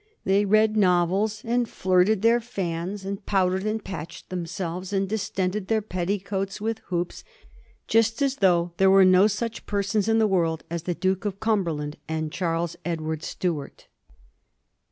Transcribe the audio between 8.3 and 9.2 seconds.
though there were